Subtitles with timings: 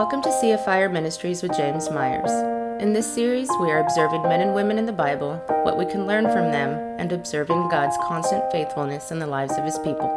[0.00, 2.30] Welcome to Sea of Fire Ministries with James Meyers.
[2.82, 6.06] In this series, we are observing men and women in the Bible, what we can
[6.06, 10.08] learn from them, and observing God's constant faithfulness in the lives of his people.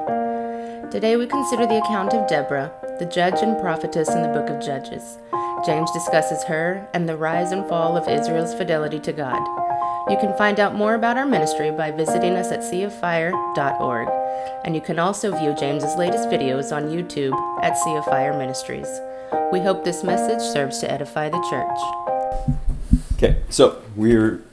[0.89, 4.65] Today, we consider the account of Deborah, the judge and prophetess in the book of
[4.65, 5.17] Judges.
[5.65, 9.45] James discusses her and the rise and fall of Israel's fidelity to God.
[10.09, 14.07] You can find out more about our ministry by visiting us at seaoffire.org,
[14.63, 18.87] and you can also view James's latest videos on YouTube at Sea of Fire Ministries.
[19.51, 22.97] We hope this message serves to edify the church.
[23.13, 24.43] Okay, so we're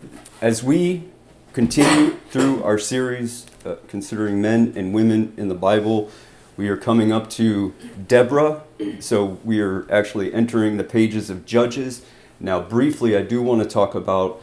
[0.41, 1.05] as we
[1.53, 6.11] continue through our series uh, considering men and women in the Bible,
[6.57, 7.75] we are coming up to
[8.07, 8.63] Deborah.
[9.01, 12.05] So we are actually entering the pages of Judges.
[12.39, 14.41] Now, briefly, I do want to talk about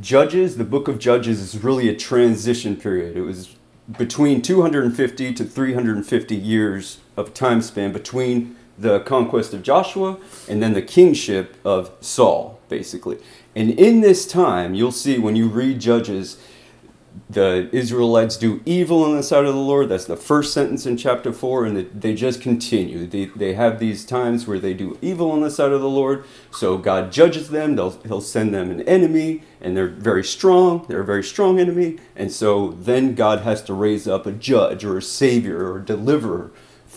[0.00, 0.56] Judges.
[0.56, 3.16] The book of Judges is really a transition period.
[3.16, 3.54] It was
[3.96, 10.18] between 250 to 350 years of time span between the conquest of Joshua
[10.48, 13.18] and then the kingship of Saul, basically.
[13.54, 16.38] And in this time, you'll see when you read Judges,
[17.28, 19.88] the Israelites do evil in the sight of the Lord.
[19.88, 23.06] That's the first sentence in chapter 4, and they just continue.
[23.06, 26.24] They, they have these times where they do evil in the sight of the Lord,
[26.50, 27.76] so God judges them.
[27.76, 30.84] They'll, he'll send them an enemy, and they're very strong.
[30.88, 34.84] They're a very strong enemy, and so then God has to raise up a judge
[34.84, 36.50] or a savior or a deliverer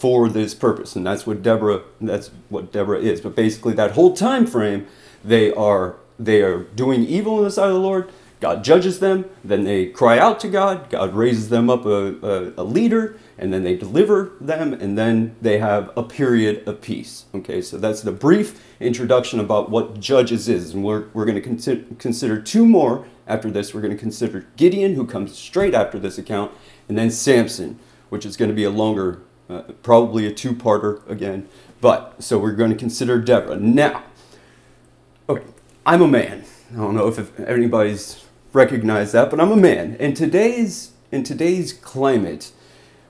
[0.05, 3.21] for this purpose, and that's what Deborah that's what Deborah is.
[3.21, 4.85] But basically, that whole time frame,
[5.23, 8.11] they are they are doing evil in the sight of the Lord.
[8.39, 9.25] God judges them.
[9.43, 10.91] Then they cry out to God.
[10.91, 15.35] God raises them up a, a, a leader, and then they deliver them, and then
[15.41, 17.25] they have a period of peace.
[17.33, 21.41] Okay, so that's the brief introduction about what Judges is, and we're we're going to
[21.41, 23.73] consider, consider two more after this.
[23.73, 26.51] We're going to consider Gideon, who comes straight after this account,
[26.87, 31.07] and then Samson, which is going to be a longer uh, probably a two parter
[31.09, 31.47] again.
[31.81, 33.57] But so we're going to consider Deborah.
[33.57, 34.03] Now,
[35.29, 35.45] okay,
[35.85, 36.45] I'm a man.
[36.73, 39.95] I don't know if, if anybody's recognized that, but I'm a man.
[39.95, 42.51] In today's in today's climate,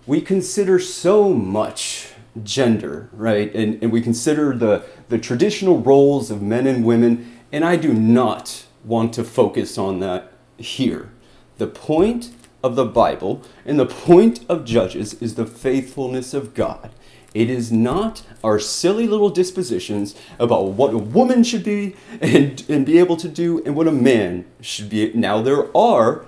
[0.05, 3.53] we consider so much gender, right?
[3.55, 7.93] And, and we consider the, the traditional roles of men and women, and I do
[7.93, 11.09] not want to focus on that here.
[11.57, 12.31] The point
[12.65, 16.89] of the Bible and the point of Judges is the faithfulness of God.
[17.35, 22.83] It is not our silly little dispositions about what a woman should be and, and
[22.83, 25.13] be able to do and what a man should be.
[25.13, 26.25] Now, there are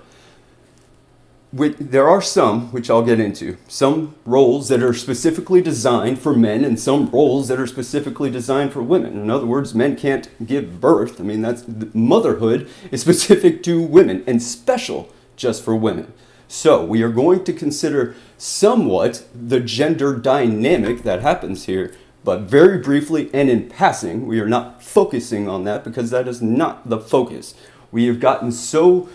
[1.54, 6.66] there are some, which I'll get into, some roles that are specifically designed for men
[6.66, 9.14] and some roles that are specifically designed for women.
[9.14, 11.22] In other words, men can't give birth.
[11.22, 11.64] I mean, that's
[11.96, 16.14] motherhood is specific to women and special just for women.
[16.48, 21.94] So, we are going to consider somewhat the gender dynamic that happens here,
[22.24, 26.42] but very briefly and in passing, we are not focusing on that because that is
[26.42, 27.54] not the focus.
[27.92, 29.10] We have gotten so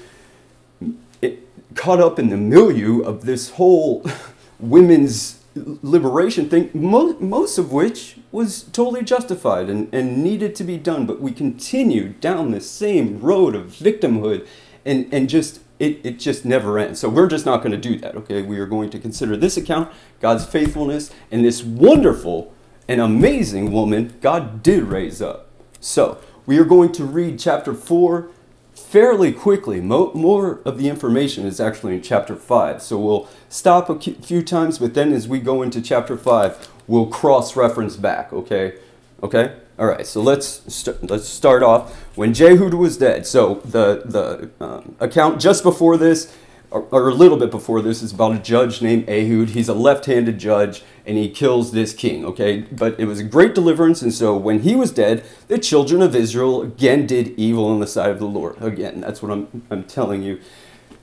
[1.75, 4.04] caught up in the milieu of this whole
[4.59, 11.04] women's liberation thing, most, of which was totally justified and, and needed to be done,
[11.04, 14.47] but we continue down the same road of victimhood
[14.84, 17.00] and, and just it, it just never ends.
[17.00, 18.41] So we're just not going to do that, okay?
[18.41, 22.54] We are going to consider this account, God's faithfulness, and this wonderful
[22.87, 25.48] and amazing woman God did raise up.
[25.81, 28.28] So we are going to read chapter 4
[28.76, 29.81] fairly quickly.
[29.81, 32.81] Mo- more of the information is actually in chapter 5.
[32.81, 37.06] So we'll stop a few times, but then as we go into chapter 5, we'll
[37.06, 38.78] cross reference back, okay?
[39.20, 39.56] Okay?
[39.78, 43.27] All right, so let's st- let's start off when Ehud was dead.
[43.27, 46.31] So the the um, account just before this,
[46.71, 49.50] or, or, a little bit before this, is about a judge named Ehud.
[49.50, 52.22] He's a left-handed judge, and he kills this king.
[52.27, 56.03] Okay, but it was a great deliverance, and so when he was dead, the children
[56.03, 58.61] of Israel again did evil in the sight of the Lord.
[58.62, 60.38] Again, that's what I'm I'm telling you.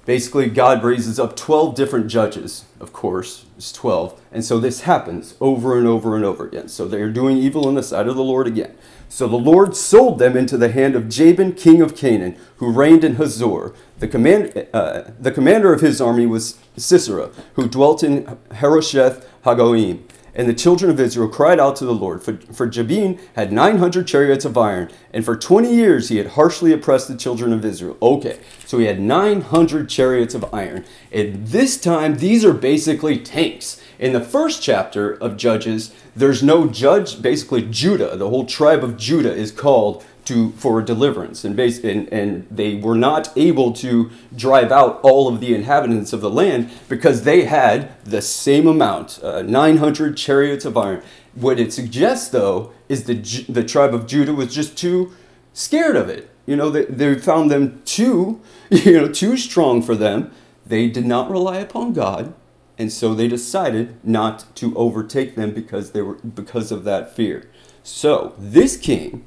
[0.06, 4.20] Basically, God raises up 12 different judges, of course, it's 12.
[4.32, 6.68] And so this happens over and over and over again.
[6.68, 8.76] So they are doing evil in the sight of the Lord again.
[9.08, 13.04] So the Lord sold them into the hand of Jabin, king of Canaan, who reigned
[13.04, 13.74] in Hazor.
[13.98, 20.04] The, command, uh, the commander of his army was Sisera, who dwelt in Harosheth Hagoim.
[20.40, 24.08] And the children of Israel cried out to the Lord, for, for Jabin had 900
[24.08, 27.98] chariots of iron, and for 20 years he had harshly oppressed the children of Israel.
[28.02, 30.86] Okay, so he had 900 chariots of iron.
[31.12, 33.82] And this time, these are basically tanks.
[34.00, 38.96] In the first chapter of Judges, there's no judge, basically, Judah, the whole tribe of
[38.96, 44.72] Judah is called to for deliverance and, and and they were not able to drive
[44.72, 49.42] out all of the inhabitants of the land because they had the same amount uh,
[49.42, 51.02] 900 chariots of iron
[51.34, 53.16] What it suggests, though, is the,
[53.48, 55.14] the tribe of Judah was just too
[55.54, 56.30] scared of it.
[56.46, 60.32] You know, they, they found them too, you know, too strong for them.
[60.66, 62.34] They did not rely upon God,
[62.78, 67.50] and so they decided not to overtake them because they were because of that fear.
[67.82, 69.26] So this king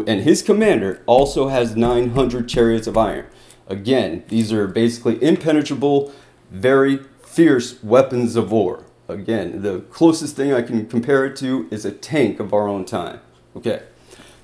[0.00, 3.26] and his commander also has 900 chariots of iron.
[3.68, 6.12] Again, these are basically impenetrable,
[6.50, 8.84] very fierce weapons of war.
[9.08, 12.84] Again, the closest thing I can compare it to is a tank of our own
[12.84, 13.20] time.
[13.56, 13.82] Okay,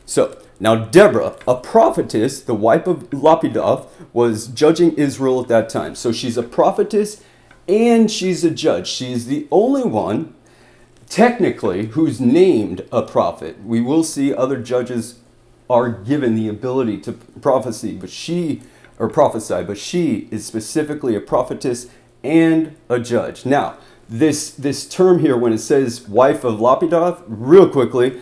[0.05, 5.95] so now Deborah, a prophetess, the wife of Lapidoth, was judging Israel at that time.
[5.95, 7.23] So she's a prophetess
[7.69, 8.89] and she's a judge.
[8.89, 10.35] She is the only one,
[11.09, 13.63] technically, who's named a prophet.
[13.63, 15.21] We will see other judges
[15.71, 18.63] are given the ability to prophecy, but she
[18.99, 21.89] or prophesy, but she is specifically a prophetess
[22.25, 23.47] and a judge.
[23.47, 23.79] Now,
[24.09, 28.21] this this term here, when it says wife of Lapidoth, real quickly,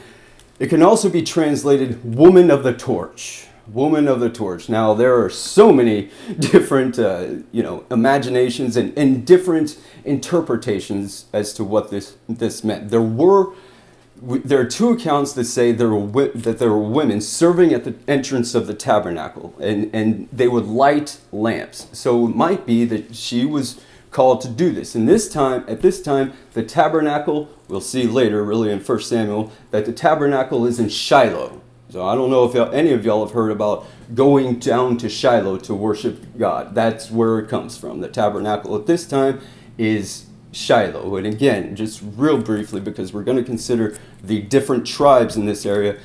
[0.58, 3.46] it can also be translated woman of the torch.
[3.68, 4.68] Woman of the torch.
[4.68, 11.52] Now, there are so many different, uh, you know, imaginations and, and different interpretations as
[11.54, 12.90] to what this this meant.
[12.90, 13.52] There were
[14.22, 17.94] there are two accounts that say there were that there were women serving at the
[18.08, 21.86] entrance of the tabernacle, and, and they would light lamps.
[21.92, 23.80] So it might be that she was
[24.10, 24.94] called to do this.
[24.94, 29.52] And this time, at this time, the tabernacle, we'll see later, really in 1 Samuel,
[29.70, 31.60] that the tabernacle is in Shiloh.
[31.90, 35.58] So I don't know if any of y'all have heard about going down to Shiloh
[35.58, 36.74] to worship God.
[36.74, 38.00] That's where it comes from.
[38.00, 39.40] The tabernacle at this time
[39.78, 40.25] is
[40.56, 41.16] Shiloh.
[41.16, 45.66] And again, just real briefly, because we're going to consider the different tribes in this
[45.66, 45.98] area.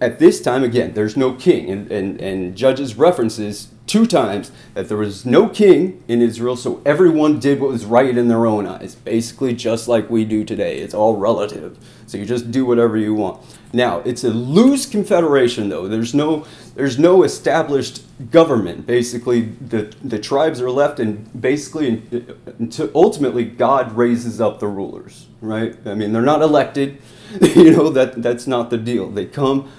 [0.00, 1.70] At this time, again, there's no king.
[1.70, 6.82] And, and, and Judges references two times that there was no king in Israel, so
[6.84, 10.78] everyone did what was right in their own eyes, basically just like we do today.
[10.78, 11.78] It's all relative.
[12.06, 13.42] So you just do whatever you want.
[13.72, 15.88] Now, it's a loose confederation though.
[15.88, 18.86] There's no there's no established government.
[18.86, 22.02] Basically, the the tribes are left and basically
[22.58, 25.76] until uh, ultimately God raises up the rulers, right?
[25.84, 26.98] I mean, they're not elected.
[27.40, 29.10] you know, that that's not the deal.
[29.10, 29.70] They come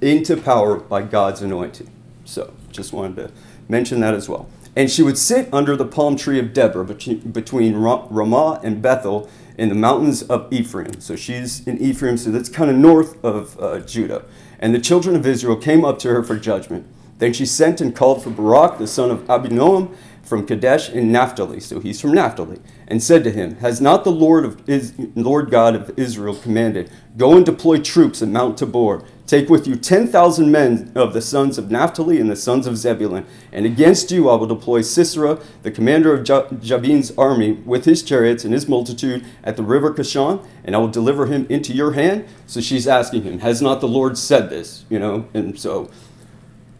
[0.00, 1.90] into power by God's anointing.
[2.24, 3.32] So, just wanted to
[3.68, 4.48] mention that as well.
[4.74, 9.68] And she would sit under the palm tree of Deborah between Ramah and Bethel in
[9.68, 11.00] the mountains of Ephraim.
[11.00, 14.24] So she's in Ephraim, so that's kind of north of uh, Judah.
[14.60, 16.86] And the children of Israel came up to her for judgment.
[17.18, 21.58] Then she sent and called for Barak, the son of Abinoam, from Kadesh in Naphtali.
[21.58, 25.50] So he's from Naphtali, and said to him, Has not the Lord of Is- Lord
[25.50, 30.50] God of Israel commanded, Go and deploy troops at Mount Tabor Take with you 10,000
[30.50, 33.26] men of the sons of Naphtali and the sons of Zebulun.
[33.52, 36.24] And against you I will deploy Sisera, the commander of
[36.62, 40.88] Jabin's army, with his chariots and his multitude at the river Kishon, and I will
[40.88, 42.24] deliver him into your hand.
[42.46, 44.86] So she's asking him, Has not the Lord said this?
[44.88, 45.90] You know, and so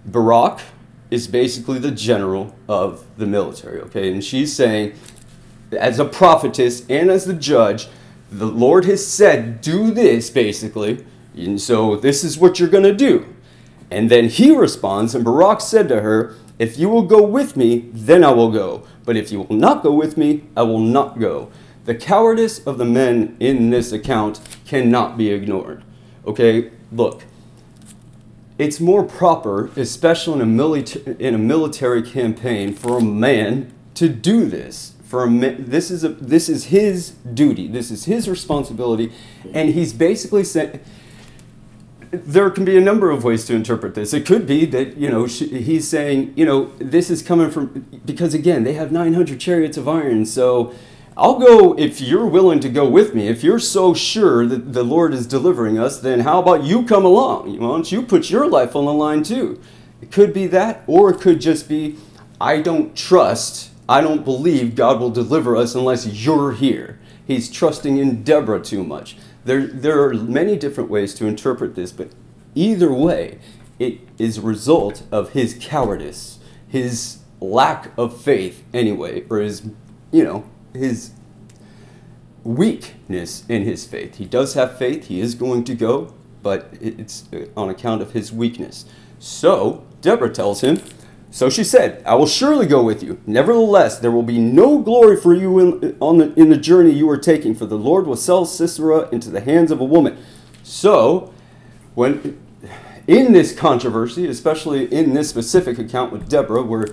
[0.07, 0.63] Barak
[1.11, 4.11] is basically the general of the military, okay?
[4.11, 4.95] And she's saying,
[5.73, 7.89] as a prophetess and as the judge,
[8.31, 11.05] the Lord has said, Do this, basically
[11.47, 13.35] and so this is what you're going to do.
[13.91, 17.89] And then he responds, and Barak said to her, If you will go with me,
[17.93, 18.87] then I will go.
[19.05, 21.51] But if you will not go with me, I will not go.
[21.87, 25.83] The cowardice of the men in this account cannot be ignored.
[26.27, 27.25] Okay, look.
[28.59, 34.09] It's more proper, especially in a, milita- in a military campaign, for a man to
[34.09, 34.95] do this.
[35.05, 37.67] For a this is a this is his duty.
[37.67, 39.11] This is his responsibility,
[39.55, 40.81] and he's basically saying
[42.11, 44.15] there can be a number of ways to interpret this.
[44.15, 47.87] It could be that you know she, he's saying you know this is coming from
[48.05, 50.25] because again they have 900 chariots of iron.
[50.27, 50.75] So
[51.17, 53.29] I'll go if you're willing to go with me.
[53.29, 57.05] If you're so sure that the Lord is delivering us, then how about you come
[57.05, 57.59] along?
[57.59, 59.61] Why don't you put your life on the line too?
[60.01, 61.97] It could be that, or it could just be
[62.41, 67.01] I don't trust, I don't believe God will deliver us unless you're here.
[67.27, 69.17] He's trusting in Deborah too much.
[69.49, 72.11] There, there are many different ways to interpret this, but
[72.55, 73.39] either way,
[73.79, 76.39] it is a result of his cowardice,
[76.69, 79.63] his lack of faith, anyway, or his,
[80.13, 81.13] you know, his
[82.45, 84.17] weakness in his faith.
[84.17, 86.13] He does have faith, he is going to go,
[86.43, 88.85] but it's uh, on account of his weakness.
[89.19, 90.83] So, Deborah tells him,
[91.31, 93.21] so she said, I will surely go with you.
[93.27, 97.09] Nevertheless, there will be no glory for you in, on the, in the journey you
[97.11, 100.17] are taking, for the Lord will sell Sisera into the hands of a woman.
[100.63, 101.33] So,
[101.95, 102.41] when
[103.07, 106.87] in this controversy, especially in this specific account with Deborah, where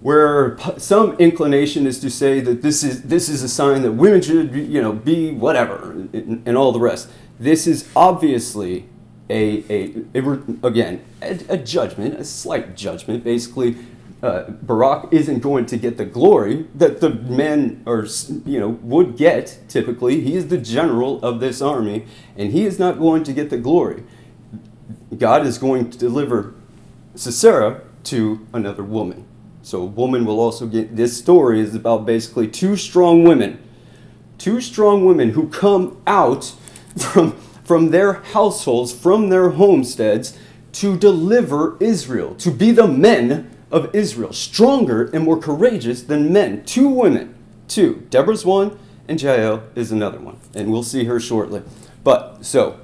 [0.00, 4.22] where some inclination is to say that this is this is a sign that women
[4.22, 7.10] should you know be whatever and, and all the rest.
[7.40, 8.88] this is obviously
[9.30, 13.24] a, a, again, a, a, judgment, a slight judgment.
[13.24, 13.76] Basically,
[14.22, 18.06] uh, Barak isn't going to get the glory that the men or
[18.44, 20.20] you know would get typically.
[20.20, 22.06] He is the general of this army,
[22.36, 24.02] and he is not going to get the glory.
[25.16, 26.54] God is going to deliver
[27.14, 29.26] Sisera to another woman.
[29.62, 33.62] So a woman will also get this story is about basically two strong women.
[34.38, 36.54] Two strong women who come out
[36.98, 40.38] from from their households, from their homesteads
[40.72, 46.64] to deliver Israel, to be the men of Israel, stronger and more courageous than men.
[46.64, 47.34] Two women,
[47.68, 48.06] two.
[48.08, 50.38] Deborah's one, and Jael is another one.
[50.54, 51.62] And we'll see her shortly.
[52.02, 52.80] But so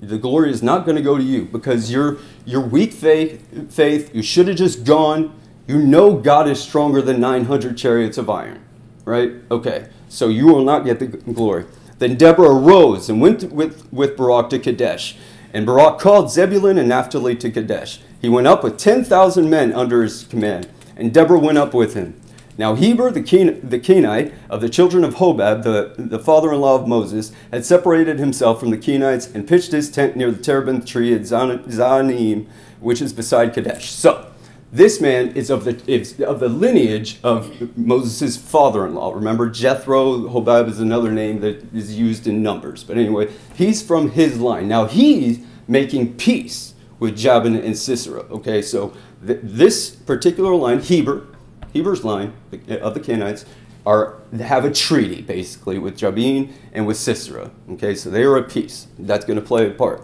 [0.00, 4.12] the glory is not going to go to you because you're your weak faith faith
[4.12, 5.32] you should have just gone
[5.68, 8.60] you know god is stronger than 900 chariots of iron
[9.04, 11.64] right okay so you will not get the glory
[11.98, 15.16] then deborah arose and went with, with barak to kadesh.
[15.52, 18.00] And barak called zebulun and naphtali to kadesh.
[18.20, 22.20] He went up with 10,000 men under his command and deborah went up with him.
[22.58, 26.88] Now Heber the, Ken- the Kenite of the children of Hobab, the, the father-in-law of
[26.88, 31.14] Moses, had separated himself from the Kenites and pitched his tent near the terebinth tree
[31.14, 32.46] at Zaanaim,
[32.80, 33.90] which is beside Kadesh.
[33.90, 34.28] So
[34.70, 39.14] this man is of the is of the lineage of Moses' father-in-law.
[39.14, 42.84] Remember, Jethro Hobab is another name that is used in Numbers.
[42.84, 44.68] But anyway, he's from his line.
[44.68, 48.20] Now he's making peace with Jabin and Sisera.
[48.30, 48.92] Okay, so
[49.26, 51.26] th- this particular line, Heber,
[51.72, 52.34] Heber's line
[52.68, 53.46] of the Canaanites,
[53.86, 57.50] are have a treaty basically with Jabin and with Sisera.
[57.70, 58.88] Okay, so they are at peace.
[58.98, 60.02] That's going to play a part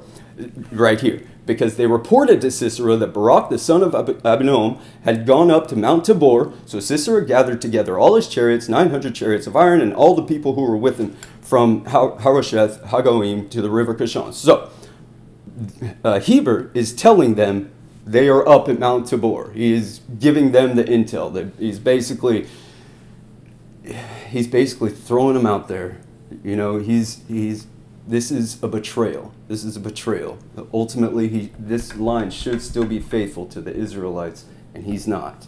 [0.73, 5.51] right here because they reported to Sisera that Barak the son of Abinoam had gone
[5.51, 6.53] up to Mount Tabor.
[6.67, 10.55] So Sisera gathered together all his chariots, 900 chariots of iron, and all the people
[10.55, 14.33] who were with him from Harosheth Hagoim to the river Kishon.
[14.33, 14.71] So
[16.03, 17.71] uh, Heber is telling them
[18.07, 19.53] they are up at Mount Tabor.
[19.53, 21.33] He is giving them the intel.
[21.33, 22.47] That he's basically
[24.29, 26.01] he's basically throwing them out there.
[26.43, 27.67] You know, he's he's
[28.07, 29.33] this is a betrayal.
[29.49, 30.39] This is a betrayal.
[30.73, 34.45] Ultimately, he this line should still be faithful to the Israelites,
[34.75, 35.47] and he's not.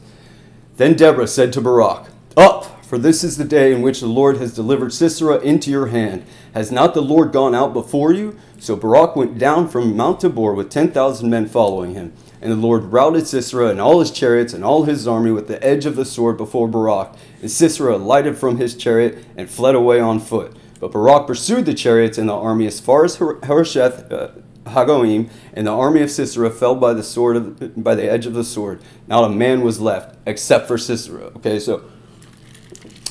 [0.76, 4.38] Then Deborah said to Barak, Up, for this is the day in which the Lord
[4.38, 6.25] has delivered Sisera into your hand.
[6.54, 8.38] Has not the Lord gone out before you?
[8.58, 12.12] So Barak went down from Mount Tabor with ten thousand men following him.
[12.40, 15.62] And the Lord routed Sisera and all his chariots and all his army with the
[15.64, 17.14] edge of the sword before Barak.
[17.42, 20.56] And Sisera alighted from his chariot and fled away on foot.
[20.78, 24.28] But Barak pursued the chariots and the army as far as Harosheth uh,
[24.66, 28.35] Hagoim, and the army of Sisera fell by the sword of, by the edge of
[28.35, 28.80] the sword.
[29.06, 31.26] Not a man was left except for Sisera.
[31.37, 31.85] Okay, so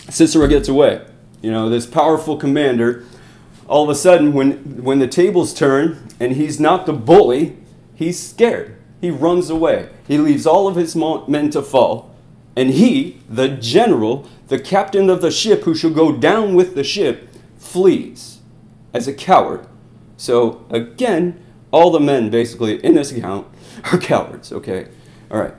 [0.09, 1.05] Sisera gets away.
[1.41, 3.05] You know, this powerful commander.
[3.67, 7.57] All of a sudden, when when the tables turn and he's not the bully,
[7.95, 9.89] he's scared he runs away.
[10.07, 12.15] He leaves all of his men to fall.
[12.55, 16.83] And he, the general, the captain of the ship who shall go down with the
[16.83, 17.29] ship,
[17.65, 18.39] flees
[18.93, 19.67] as a coward.
[20.17, 23.47] So, again, all the men basically in this account
[23.91, 24.87] are cowards, okay?
[25.29, 25.53] All right.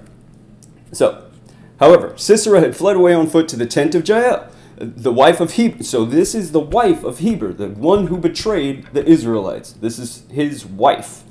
[0.93, 1.31] So,
[1.79, 5.53] however, Sisera had fled away on foot to the tent of Jael, the wife of
[5.53, 5.83] Heber.
[5.83, 9.73] So, this is the wife of Heber, the one who betrayed the Israelites.
[9.73, 11.25] This is his wife.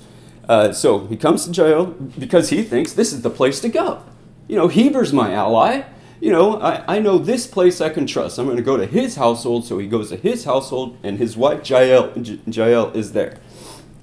[0.48, 4.04] Uh, so he comes to Jael because he thinks this is the place to go.
[4.48, 5.84] You know, Heber's my ally.
[6.22, 8.38] You know, I, I know this place I can trust.
[8.38, 9.66] I'm going to go to his household.
[9.66, 13.40] So he goes to his household, and his wife Jael, Jael is there.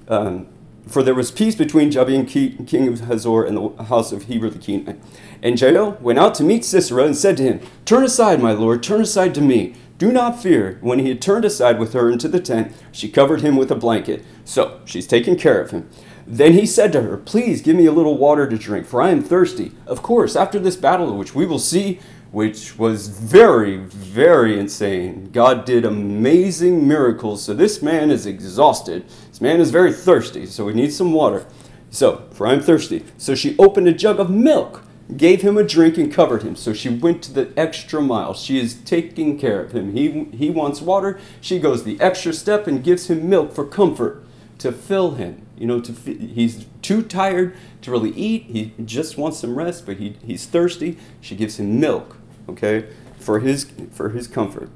[0.07, 0.47] Um,
[0.87, 4.59] for there was peace between Jabin, king of Hazor, and the house of Heber the
[4.59, 5.01] king.
[5.41, 8.83] And Jael went out to meet Sisera and said to him, Turn aside, my lord,
[8.83, 9.75] turn aside to me.
[9.97, 10.79] Do not fear.
[10.81, 13.75] When he had turned aside with her into the tent, she covered him with a
[13.75, 14.25] blanket.
[14.43, 15.89] So she's taking care of him.
[16.25, 19.09] Then he said to her, Please give me a little water to drink, for I
[19.09, 19.73] am thirsty.
[19.85, 21.99] Of course, after this battle, which we will see,
[22.31, 27.43] which was very, very insane, God did amazing miracles.
[27.43, 29.07] So this man is exhausted.
[29.29, 31.45] This man is very thirsty, so he needs some water.
[31.91, 33.05] So, for I am thirsty.
[33.17, 34.81] So she opened a jug of milk,
[35.15, 36.55] gave him a drink, and covered him.
[36.55, 38.33] So she went to the extra mile.
[38.33, 39.93] She is taking care of him.
[39.93, 41.19] He, he wants water.
[41.39, 44.25] She goes the extra step and gives him milk for comfort
[44.57, 45.42] to fill him.
[45.57, 48.43] You know, to he's too tired to really eat.
[48.43, 50.97] He just wants some rest, but he, he's thirsty.
[51.21, 52.17] She gives him milk,
[52.49, 52.87] okay,
[53.19, 54.69] for his for his comfort,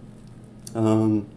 [0.76, 1.28] um,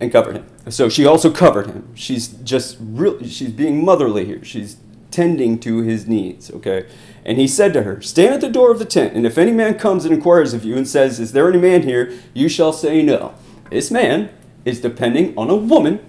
[0.00, 0.46] and covered him.
[0.68, 1.94] So she also covered him.
[1.94, 3.22] She's just real.
[3.22, 4.44] She's being motherly here.
[4.44, 4.76] She's
[5.10, 6.86] tending to his needs, okay.
[7.24, 9.52] And he said to her, Stand at the door of the tent, and if any
[9.52, 12.12] man comes and inquires of you and says, Is there any man here?
[12.34, 13.34] You shall say no.
[13.70, 14.30] This man
[14.64, 16.00] is depending on a woman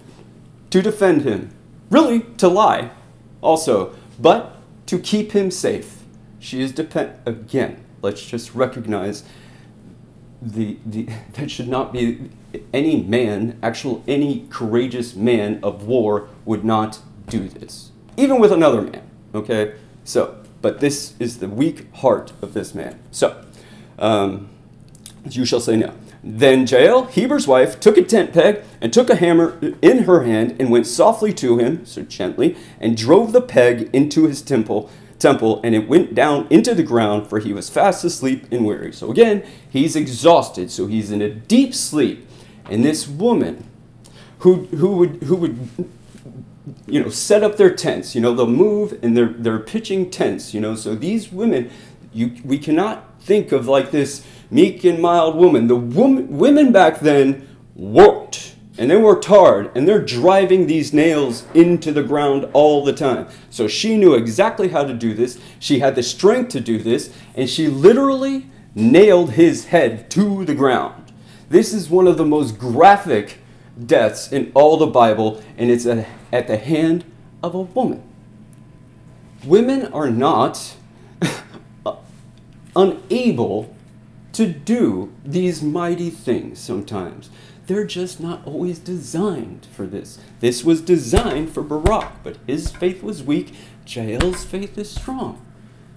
[0.69, 1.51] to defend him,
[1.91, 2.89] really to lie
[3.41, 4.57] also, but
[4.87, 6.03] to keep him safe.
[6.39, 7.83] She is depend again.
[8.01, 9.23] Let's just recognize
[10.41, 12.29] the, the that should not be
[12.73, 18.81] any man, actual any courageous man of war would not do this, even with another
[18.81, 19.03] man.
[19.33, 22.99] Okay, so but this is the weak heart of this man.
[23.11, 23.43] So,
[23.97, 24.49] um,
[25.29, 25.93] you shall say no.
[26.23, 30.55] Then Jael, Heber's wife, took a tent peg and took a hammer in her hand
[30.59, 35.59] and went softly to him, so gently, and drove the peg into his temple, temple,
[35.63, 38.93] and it went down into the ground, for he was fast asleep and weary.
[38.93, 42.27] So again, he's exhausted, so he's in a deep sleep.
[42.69, 43.67] And this woman,
[44.39, 45.69] who who would who would
[46.85, 50.53] you know set up their tents, you know, they'll move and they're they're pitching tents,
[50.53, 50.75] you know.
[50.75, 51.71] So these women,
[52.13, 55.67] you we cannot think of like this meek and mild woman.
[55.67, 61.45] The woman, women back then worked and they worked hard and they're driving these nails
[61.53, 63.27] into the ground all the time.
[63.49, 65.39] So she knew exactly how to do this.
[65.59, 70.55] She had the strength to do this and she literally nailed his head to the
[70.55, 71.11] ground.
[71.49, 73.39] This is one of the most graphic
[73.85, 77.05] deaths in all the Bible and it's at the hand
[77.43, 78.01] of a woman.
[79.43, 80.75] Women are not
[82.75, 83.75] unable
[84.33, 87.29] to do these mighty things sometimes.
[87.67, 90.19] They're just not always designed for this.
[90.39, 93.53] This was designed for Barak, but his faith was weak.
[93.85, 95.45] Jael's faith is strong.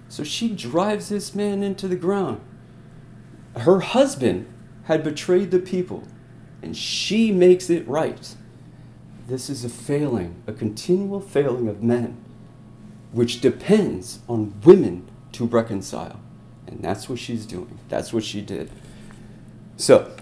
[0.09, 2.39] So she drives this man into the ground.
[3.57, 4.47] Her husband
[4.83, 6.03] had betrayed the people,
[6.61, 8.35] and she makes it right.
[9.27, 12.23] This is a failing, a continual failing of men,
[13.11, 16.19] which depends on women to reconcile.
[16.67, 17.77] And that's what she's doing.
[17.89, 18.69] That's what she did.
[19.77, 20.15] So,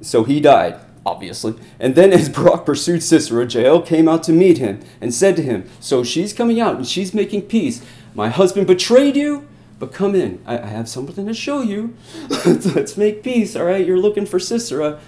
[0.00, 1.54] so he died, obviously.
[1.80, 5.42] And then as Barak pursued Sisera, Jael came out to meet him and said to
[5.42, 7.84] him, So she's coming out and she's making peace.
[8.14, 10.42] My husband betrayed you, but come in.
[10.46, 11.96] I, I have something to show you.
[12.46, 13.84] Let's make peace, all right?
[13.84, 15.00] You're looking for Sisera.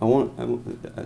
[0.00, 0.44] I want, I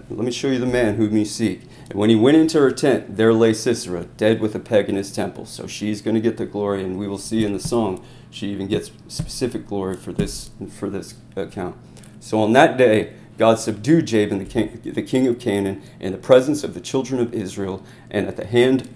[0.09, 1.61] let me show you the man whom you seek.
[1.91, 4.97] And when he went into her tent, there lay Sisera, dead with a peg in
[4.97, 5.45] his temple.
[5.45, 8.03] So she's going to get the glory, and we will see in the song
[8.37, 11.75] she even gets specific glory for this for this account.
[12.21, 16.19] So on that day, God subdued Jabin, the king, the king of Canaan, in the
[16.19, 18.91] presence of the children of Israel, and at the hand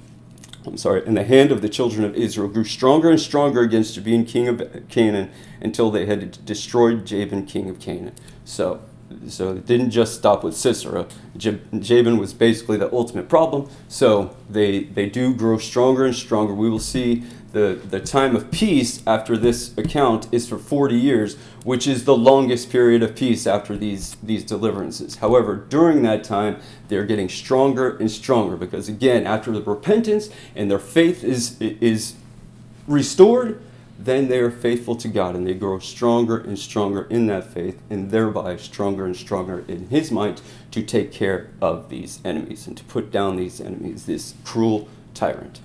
[0.67, 3.95] I'm sorry, and the hand of the children of Israel grew stronger and stronger against
[3.95, 5.31] Jabin, king of Canaan,
[5.63, 8.13] until they had destroyed Jabin, king of Canaan.
[8.45, 8.83] So,
[9.27, 11.07] so it didn't just stop with Sisera.
[11.39, 13.71] Jabin was basically the ultimate problem.
[13.89, 16.53] So they they do grow stronger and stronger.
[16.53, 21.37] We will see the, the time of peace after this account is for 40 years,
[21.65, 25.17] which is the longest period of peace after these, these deliverances.
[25.17, 30.71] However, during that time, they're getting stronger and stronger because, again, after the repentance and
[30.71, 32.15] their faith is, is
[32.87, 33.61] restored,
[33.99, 37.83] then they are faithful to God and they grow stronger and stronger in that faith
[37.91, 42.77] and thereby stronger and stronger in His might to take care of these enemies and
[42.79, 45.61] to put down these enemies, this cruel tyrant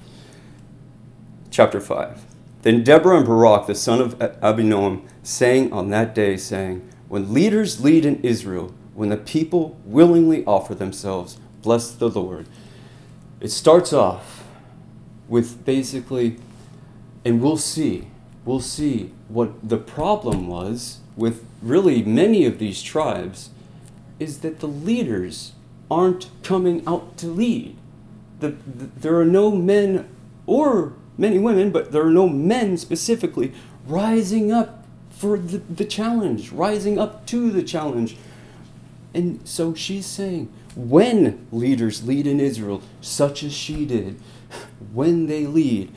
[1.56, 2.26] chapter 5.
[2.63, 7.82] Then Deborah and Barak, the son of Abinoam, sang on that day, saying, When leaders
[7.82, 12.48] lead in Israel, when the people willingly offer themselves, bless the Lord.
[13.39, 14.44] It starts off
[15.30, 16.39] with basically,
[17.24, 18.10] and we'll see,
[18.44, 23.52] we'll see what the problem was with really many of these tribes
[24.20, 25.54] is that the leaders
[25.89, 27.78] aren't coming out to lead.
[28.41, 30.10] The, the, there are no men
[30.46, 33.54] or many women, but there are no men specifically
[33.88, 38.17] rising up for the, the challenge, rising up to the challenge.
[39.13, 44.19] And so she's saying, when leaders lead in Israel, such as she did,
[44.93, 45.91] when they lead,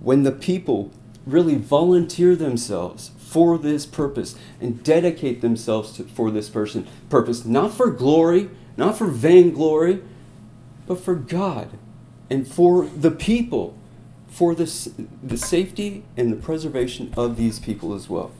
[0.00, 0.90] when the people
[1.26, 7.72] really volunteer themselves for this purpose and dedicate themselves to, for this person purpose, not
[7.72, 10.02] for glory, not for vainglory,
[10.86, 11.70] but for God
[12.28, 13.76] and for the people
[14.32, 14.64] for the,
[15.22, 18.30] the safety and the preservation of these people as well.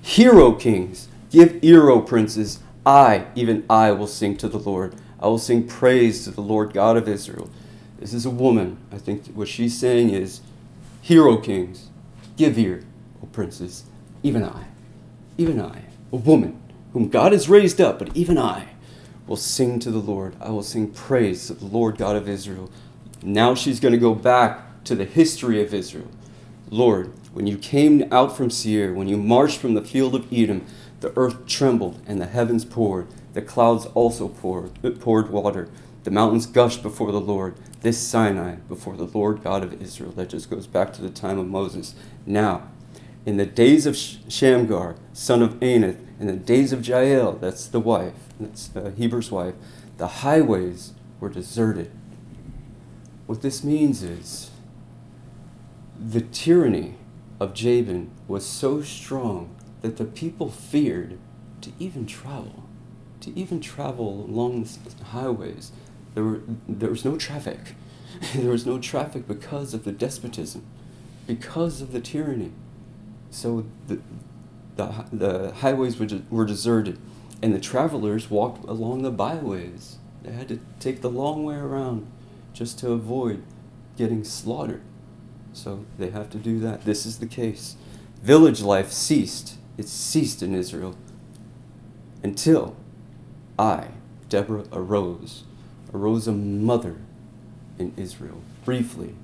[0.00, 2.60] Hero kings, give ear, O princes.
[2.86, 4.94] I, even I, will sing to the Lord.
[5.18, 7.50] I will sing praise to the Lord God of Israel.
[7.98, 8.78] This is a woman.
[8.92, 10.40] I think what she's saying is,
[11.02, 11.88] Hero kings,
[12.36, 12.84] give ear,
[13.20, 13.84] O princes.
[14.22, 14.66] Even I,
[15.36, 18.68] even I, a woman whom God has raised up, but even I
[19.26, 20.36] will sing to the Lord.
[20.40, 22.70] I will sing praise to the Lord God of Israel.
[23.20, 26.08] Now she's going to go back to the history of Israel.
[26.70, 30.66] Lord, when you came out from Seir, when you marched from the field of Edom,
[31.00, 33.08] the earth trembled and the heavens poured.
[33.34, 35.68] The clouds also poured, poured water.
[36.04, 37.54] The mountains gushed before the Lord.
[37.80, 40.12] This Sinai before the Lord God of Israel.
[40.12, 41.94] That just goes back to the time of Moses.
[42.24, 42.68] Now,
[43.26, 47.80] in the days of Shamgar, son of Anath, in the days of Jael, that's the
[47.80, 49.54] wife, that's uh, Heber's wife,
[49.98, 51.90] the highways were deserted.
[53.26, 54.43] What this means is
[55.98, 56.94] the tyranny
[57.40, 61.18] of Jabin was so strong that the people feared
[61.60, 62.64] to even travel,
[63.20, 65.72] to even travel along the highways.
[66.14, 67.74] There, were, there was no traffic.
[68.34, 70.64] there was no traffic because of the despotism,
[71.26, 72.52] because of the tyranny.
[73.30, 74.00] So the,
[74.76, 76.98] the, the highways were, were deserted,
[77.42, 79.98] and the travelers walked along the byways.
[80.22, 82.06] They had to take the long way around
[82.52, 83.42] just to avoid
[83.96, 84.82] getting slaughtered.
[85.54, 86.84] So they have to do that.
[86.84, 87.76] This is the case.
[88.22, 89.56] Village life ceased.
[89.78, 90.96] It ceased in Israel
[92.22, 92.76] until
[93.58, 93.88] I,
[94.28, 95.44] Deborah, arose,
[95.92, 96.96] arose a mother
[97.78, 98.42] in Israel.
[98.64, 99.14] Briefly.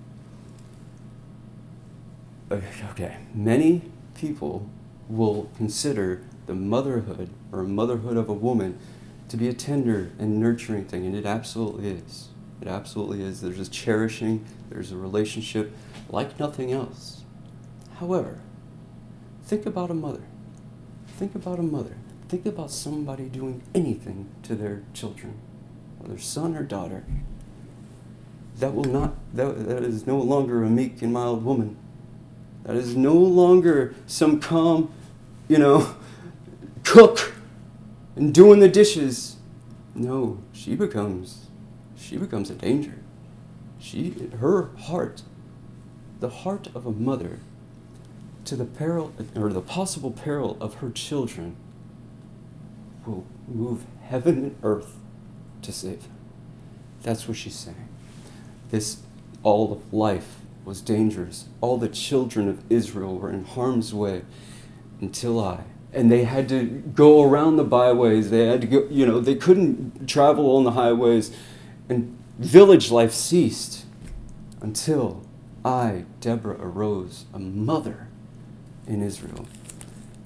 [2.52, 3.82] Okay, many
[4.14, 4.68] people
[5.08, 8.78] will consider the motherhood or motherhood of a woman
[9.28, 12.28] to be a tender and nurturing thing, and it absolutely is.
[12.60, 13.40] It absolutely is.
[13.40, 15.72] There's a cherishing, there's a relationship
[16.08, 17.24] like nothing else.
[17.96, 18.40] However,
[19.44, 20.22] think about a mother.
[21.06, 21.96] Think about a mother.
[22.28, 25.38] Think about somebody doing anything to their children,
[25.98, 27.04] whether son or daughter.
[28.58, 31.76] That will not that, that is no longer a meek and mild woman
[32.64, 34.92] that is no longer some calm,
[35.48, 35.96] you know,
[36.84, 37.32] cook
[38.16, 39.36] and doing the dishes.
[39.94, 41.46] No, she becomes
[42.00, 42.98] she becomes a danger.
[43.78, 45.22] She her heart,
[46.20, 47.38] the heart of a mother
[48.44, 51.56] to the peril or the possible peril of her children
[53.06, 54.96] will move heaven and earth
[55.62, 56.12] to save them.
[57.02, 57.88] That's what she's saying.
[58.70, 58.98] This
[59.42, 61.46] all of life was dangerous.
[61.60, 64.22] All the children of Israel were in harm's way
[65.00, 65.64] until I.
[65.92, 68.30] And they had to go around the byways.
[68.30, 71.34] They had to go, you know, they couldn't travel on the highways.
[71.90, 73.84] And village life ceased
[74.60, 75.26] until
[75.64, 78.06] I, Deborah, arose, a mother
[78.86, 79.46] in Israel.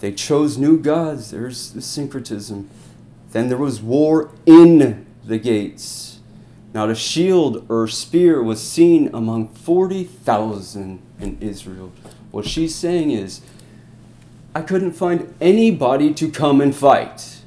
[0.00, 1.31] They chose new gods.
[1.31, 2.68] There's the syncretism.
[3.33, 6.20] Then there was war in the gates.
[6.74, 11.92] Not a shield or spear was seen among 40,000 in Israel.
[12.31, 13.40] What she's saying is,
[14.55, 17.40] I couldn't find anybody to come and fight.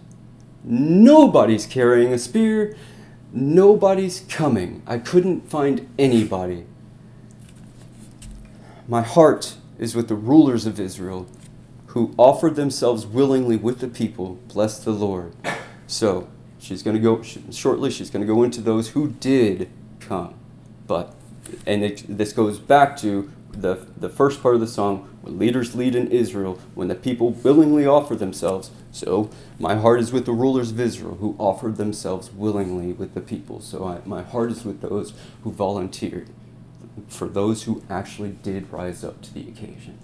[0.64, 2.76] Nobody's carrying a spear.
[3.32, 4.82] Nobody's coming.
[4.88, 6.66] I couldn't find anybody.
[8.88, 11.28] My heart is with the rulers of Israel
[11.88, 14.40] who offered themselves willingly with the people.
[14.48, 15.34] Bless the Lord.
[15.88, 16.28] So,
[16.68, 17.90] She's going to go shortly.
[17.90, 19.70] She's going to go into those who did
[20.02, 20.34] come,
[20.86, 21.14] but
[21.66, 25.76] and it, this goes back to the the first part of the song when leaders
[25.76, 28.72] lead in Israel when the people willingly offer themselves.
[28.98, 29.30] So
[29.60, 33.62] my heart is with the rulers of Israel who offered themselves willingly with the people.
[33.62, 36.30] So I, my heart is with those who volunteered,
[37.08, 40.00] for those who actually did rise up to the occasion.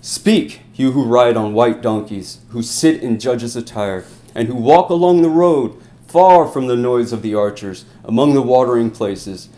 [0.00, 4.90] Speak, you who ride on white donkeys, who sit in judges' attire and who walk
[4.90, 9.48] along the road, far from the noise of the archers, among the watering places.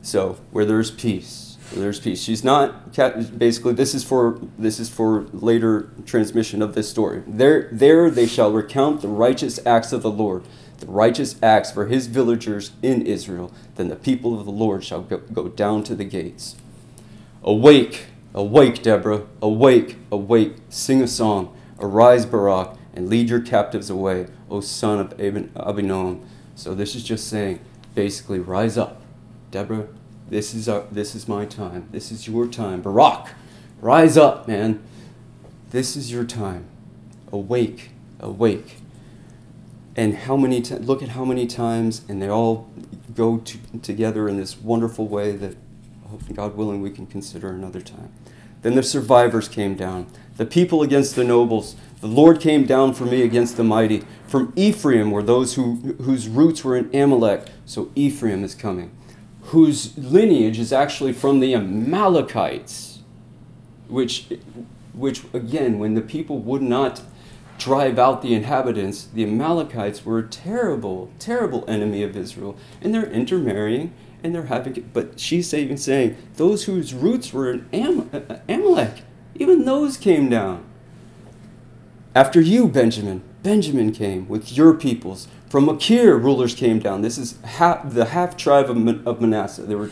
[0.00, 1.41] So, where there's peace, where
[1.74, 2.22] there's peace.
[2.22, 2.94] She's not
[3.38, 3.72] basically.
[3.72, 7.22] This is for this is for later transmission of this story.
[7.26, 10.44] There, there they shall recount the righteous acts of the Lord,
[10.78, 13.52] the righteous acts for His villagers in Israel.
[13.76, 16.56] Then the people of the Lord shall go, go down to the gates.
[17.42, 20.56] Awake, awake, Deborah, awake, awake.
[20.68, 21.56] Sing a song.
[21.80, 26.22] Arise, Barak and lead your captives away, O son of Abinoam.
[26.54, 27.60] So this is just saying,
[27.94, 29.02] basically, rise up.
[29.50, 29.88] Deborah,
[30.32, 31.88] this is, our, this is my time.
[31.92, 32.80] This is your time.
[32.80, 33.28] Barak,
[33.82, 34.82] rise up, man.
[35.70, 36.64] This is your time.
[37.30, 38.78] Awake, awake.
[39.94, 42.70] And how many t- look at how many times, and they all
[43.14, 45.54] go to, together in this wonderful way that,
[46.08, 48.10] hopefully, God willing, we can consider another time.
[48.62, 50.06] Then the survivors came down,
[50.38, 54.02] the people against the nobles, the Lord came down for me against the mighty.
[54.26, 57.48] From Ephraim were those who, whose roots were in Amalek.
[57.66, 58.92] So Ephraim is coming,
[59.52, 63.00] whose lineage is actually from the Amalekites,
[63.86, 64.26] which,
[64.94, 67.02] which again, when the people would not
[67.58, 72.56] drive out the inhabitants, the Amalekites were a terrible, terrible enemy of Israel.
[72.80, 73.92] And they're intermarrying
[74.24, 79.02] and they're having, but she's even saying, those whose roots were in Am- uh, Amalek,
[79.34, 80.64] even those came down.
[82.14, 87.02] After you, Benjamin, Benjamin came with your peoples, From Machir, rulers came down.
[87.02, 89.64] This is half, the half tribe of, of Manasseh.
[89.64, 89.90] There, were,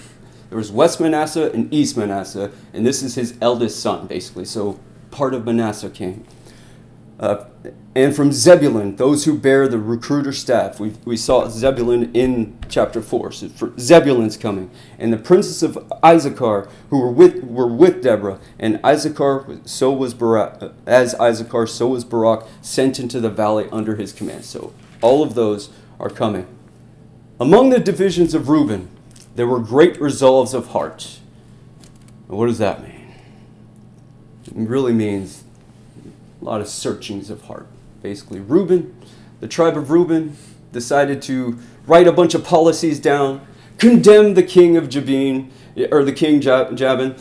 [0.49, 4.47] there was West Manasseh and East Manasseh, and this is his eldest son, basically.
[4.47, 6.25] So part of Manasseh came.
[7.19, 7.45] Uh,
[7.95, 10.81] and from Zebulun, those who bear the recruiter staff.
[10.81, 13.31] We, we saw Zebulun in chapter 4.
[13.31, 14.71] So Zebulun's coming.
[14.99, 18.41] And the princes of Issachar, who were with, were with Deborah.
[18.59, 23.97] And Issachar, so was Barak, as Issachar, so was Barak, sent into the valley under
[23.97, 24.47] his command.
[24.47, 26.47] So all of those are coming.
[27.39, 28.89] Among the divisions of Reuben,
[29.35, 31.19] there were great resolves of heart.
[32.27, 33.15] what does that mean?
[34.47, 35.45] It really means
[36.41, 37.67] a lot of searchings of heart.
[38.03, 38.95] Basically, Reuben,
[39.41, 40.37] the tribe of Reuben,
[40.73, 43.47] decided to write a bunch of policies down,
[43.79, 45.51] condemn the king of Jabin,
[45.91, 47.17] or the king Jabin,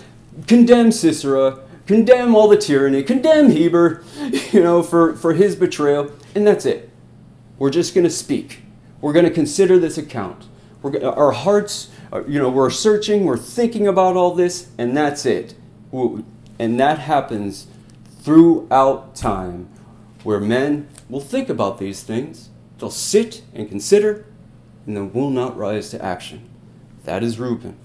[0.48, 4.04] condemn Sisera, condemn all the tyranny, condemn Heber,
[4.52, 6.89] you know, for, for his betrayal, and that's it.
[7.60, 8.64] We're just going to speak.
[9.02, 10.46] We're going to consider this account.
[10.82, 15.26] We're our hearts, are, you know, we're searching, we're thinking about all this, and that's
[15.26, 15.54] it.
[15.92, 17.68] And that happens
[18.22, 19.70] throughout time
[20.24, 24.26] where men will think about these things, they'll sit and consider,
[24.86, 26.50] and then will not rise to action.
[27.04, 27.78] That is Reuben.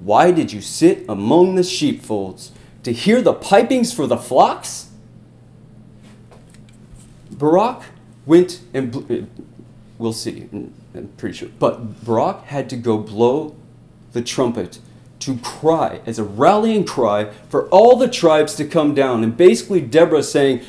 [0.00, 2.52] Why did you sit among the sheepfolds
[2.84, 4.90] to hear the pipings for the flocks?
[7.30, 7.82] Barak
[8.28, 9.22] went and bl- eh,
[9.98, 10.48] we'll see.
[10.52, 13.56] Mm, I'm pretty sure, but Barak had to go blow
[14.12, 14.78] the trumpet
[15.20, 19.24] to cry as a rallying cry for all the tribes to come down.
[19.24, 20.60] And basically, Deborah saying,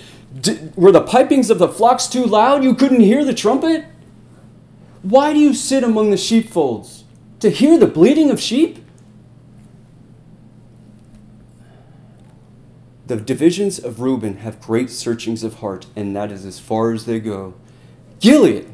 [0.76, 2.64] Were the pipings of the flocks too loud?
[2.64, 3.86] You couldn't hear the trumpet?
[5.04, 7.04] Why do you sit among the sheepfolds?
[7.42, 8.79] To hear the bleating of sheep?
[13.10, 17.08] The divisions of Reuben have great searchings of heart, and that is as far as
[17.08, 17.56] they go.
[18.20, 18.70] Gilead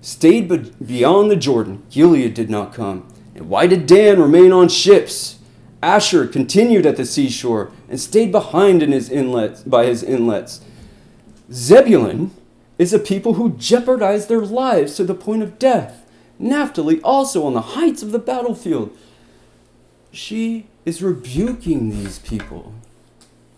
[0.00, 0.48] stayed
[0.86, 1.82] beyond the Jordan.
[1.90, 3.06] Gilead did not come.
[3.34, 5.38] And why did Dan remain on ships?
[5.82, 10.62] Asher continued at the seashore and stayed behind in his inlets, by his inlets.
[11.52, 12.30] Zebulun
[12.78, 16.10] is a people who jeopardized their lives to the point of death.
[16.38, 18.96] Naphtali also on the heights of the battlefield.
[20.10, 22.72] She is rebuking these people.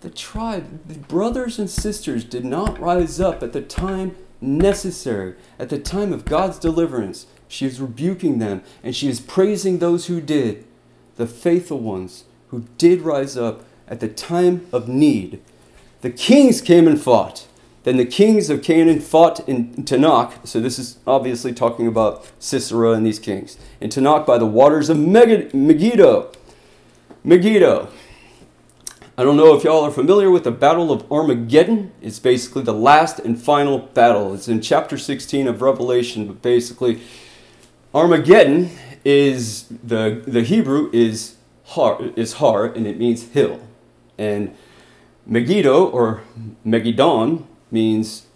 [0.06, 5.68] The tribe, the brothers and sisters did not rise up at the time necessary, at
[5.68, 7.26] the time of God's deliverance.
[7.48, 10.64] She is rebuking them, and she is praising those who did,
[11.16, 15.42] the faithful ones who did rise up at the time of need.
[16.02, 17.48] The kings came and fought.
[17.82, 22.92] Then the kings of Canaan fought in Taanach, So this is obviously talking about Sisera
[22.92, 23.58] and these kings.
[23.80, 26.30] In Taanach by the waters of Megiddo.
[27.24, 27.88] Megiddo.
[29.18, 31.90] I don't know if y'all are familiar with the Battle of Armageddon.
[32.02, 34.34] It's basically the last and final battle.
[34.34, 37.00] It's in chapter 16 of Revelation, but basically
[37.94, 38.72] Armageddon
[39.06, 43.66] is the the Hebrew is har is har and it means hill,
[44.18, 44.54] and
[45.24, 46.20] Megiddo or
[46.66, 48.26] Megiddon means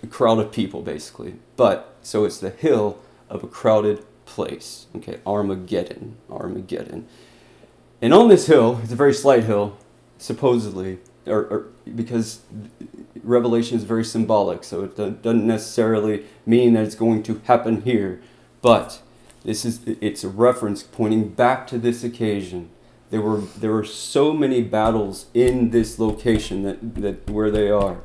[0.00, 1.34] a crowd of people basically.
[1.56, 4.86] But so it's the hill of a crowded place.
[4.94, 7.08] Okay, Armageddon, Armageddon,
[8.00, 9.76] and on this hill, it's a very slight hill,
[10.18, 12.40] supposedly, or, or because
[13.22, 18.20] Revelation is very symbolic, so it doesn't necessarily mean that it's going to happen here
[18.64, 19.02] but
[19.44, 22.70] this is it's a reference pointing back to this occasion.
[23.10, 27.98] There were there were so many battles in this location that, that where they are.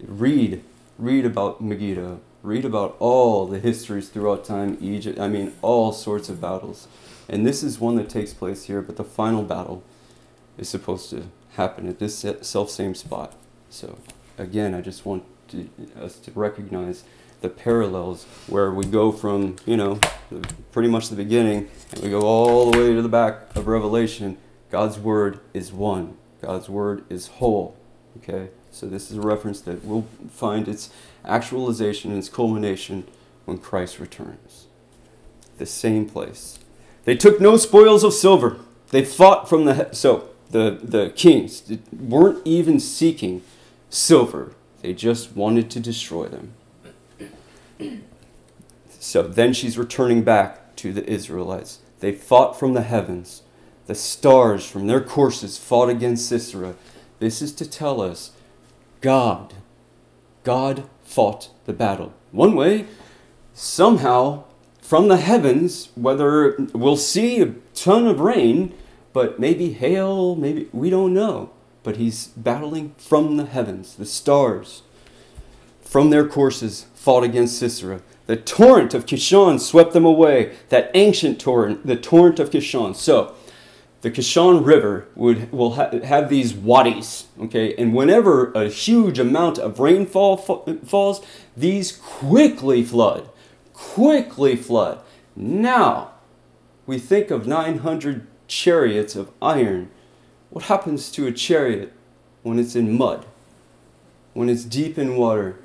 [0.00, 0.62] Read
[0.96, 2.20] read about Megiddo.
[2.44, 5.18] Read about all the histories throughout time, Egypt.
[5.18, 6.86] I mean, all sorts of battles.
[7.28, 9.82] And this is one that takes place here, but the final battle
[10.60, 11.24] is supposed to
[11.56, 13.34] happen at this self same spot.
[13.70, 13.98] So,
[14.38, 15.68] again, I just want to,
[16.00, 17.04] us to recognize
[17.40, 19.98] the parallels where we go from, you know,
[20.72, 24.36] pretty much the beginning and we go all the way to the back of Revelation.
[24.70, 27.76] God's word is one, God's word is whole.
[28.18, 28.50] Okay?
[28.70, 30.90] So this is a reference that will find its
[31.24, 33.06] actualization and its culmination
[33.44, 34.66] when Christ returns.
[35.58, 36.58] The same place.
[37.04, 38.58] They took no spoils of silver.
[38.90, 43.42] They fought from the so the the kings weren't even seeking
[43.88, 44.52] silver.
[44.82, 46.54] They just wanted to destroy them.
[48.88, 51.80] So then she's returning back to the Israelites.
[52.00, 53.42] They fought from the heavens.
[53.86, 56.74] The stars from their courses fought against Sisera.
[57.18, 58.32] This is to tell us
[59.00, 59.54] God,
[60.44, 62.12] God fought the battle.
[62.30, 62.86] One way,
[63.52, 64.44] somehow,
[64.80, 68.74] from the heavens, whether we'll see a ton of rain,
[69.12, 71.50] but maybe hail, maybe we don't know.
[71.82, 74.82] But he's battling from the heavens, the stars
[75.90, 78.00] from their courses fought against Sisera.
[78.26, 80.54] The torrent of Kishon swept them away.
[80.68, 82.94] That ancient torrent, the torrent of Kishon.
[82.94, 83.34] So,
[84.02, 89.58] the Kishon River would will ha- have these wadis, okay, and whenever a huge amount
[89.58, 93.28] of rainfall fa- falls, these quickly flood,
[93.74, 95.00] quickly flood.
[95.34, 96.12] Now,
[96.86, 99.88] we think of 900 chariots of iron.
[100.50, 101.92] What happens to a chariot
[102.42, 103.24] when it's in mud?
[104.34, 105.56] When it's deep in water?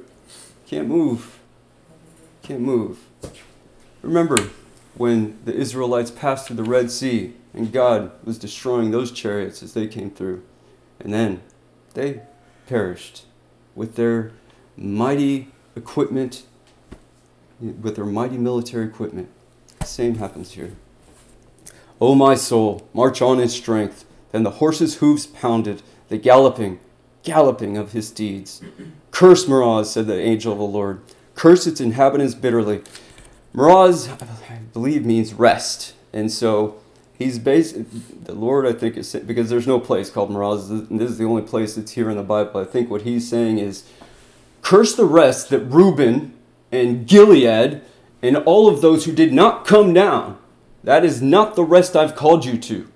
[0.68, 1.40] Can't move.
[2.44, 3.00] Can't move.
[4.04, 4.38] Remember
[4.94, 9.74] when the Israelites passed through the Red Sea and God was destroying those chariots as
[9.74, 10.44] they came through.
[11.00, 11.42] And then
[11.96, 12.22] they
[12.68, 13.26] perished
[13.74, 14.32] with their
[14.78, 16.44] mighty equipment,
[17.60, 19.30] with their mighty military equipment.
[19.84, 20.76] Same happens here.
[22.02, 24.06] O my soul, march on in strength.
[24.32, 26.80] Then the horse's hoofs pounded, the galloping,
[27.24, 28.62] galloping of his steeds.
[29.12, 31.02] Curse Meroz, said the angel of the Lord.
[31.36, 32.82] Curse its inhabitants bitterly.
[33.54, 34.10] Meroz,
[34.50, 35.94] I believe, means rest.
[36.12, 36.78] And so
[37.18, 37.76] he's based,
[38.26, 40.90] the Lord, I think, is saying, because there's no place called Meroz.
[40.90, 42.60] This is the only place that's here in the Bible.
[42.60, 43.84] I think what he's saying is
[44.62, 46.34] curse the rest that Reuben
[46.72, 47.82] and Gilead
[48.22, 50.38] and all of those who did not come down
[50.86, 52.88] that is not the rest I've called you to.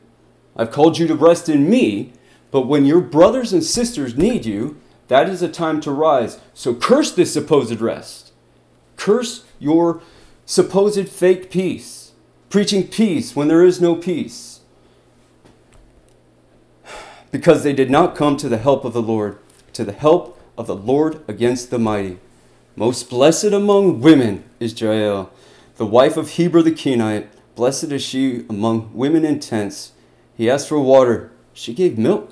[0.56, 2.14] I've called you to rest in me,
[2.52, 6.40] but when your brothers and sisters need you, that is a time to rise.
[6.54, 8.32] So curse this supposed rest.
[8.96, 10.04] Curse your
[10.46, 12.12] supposed fake peace,
[12.52, 14.62] preaching peace when there is no peace.
[17.32, 19.38] Because they did not come to the help of the Lord,
[19.74, 22.20] to the help of the Lord against the mighty.
[22.76, 25.32] Most blessed among women is Jael,
[25.78, 29.92] the wife of Heber the Kenite Blessed is she among women in tents.
[30.38, 31.30] He asked for water.
[31.52, 32.32] She gave milk.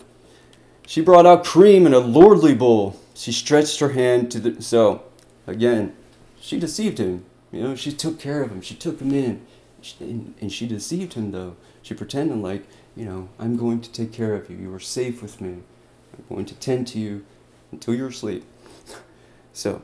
[0.87, 2.97] She brought out cream in a lordly bowl.
[3.13, 4.61] She stretched her hand to the.
[4.61, 5.03] So,
[5.45, 5.93] again,
[6.39, 7.25] she deceived him.
[7.51, 8.61] You know, she took care of him.
[8.61, 9.45] She took him in.
[9.99, 11.57] and she deceived him, though.
[11.81, 12.63] She pretended like,
[12.95, 14.55] you know, I'm going to take care of you.
[14.55, 15.57] You are safe with me.
[16.17, 17.25] I'm going to tend to you
[17.73, 18.45] until you're asleep.
[19.51, 19.81] So,